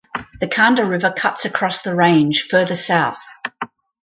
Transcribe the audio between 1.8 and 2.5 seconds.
the range